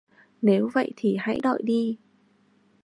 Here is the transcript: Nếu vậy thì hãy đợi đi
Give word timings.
Nếu 0.41 0.69
vậy 0.73 0.91
thì 0.95 1.15
hãy 1.19 1.39
đợi 1.43 1.59
đi 1.63 1.97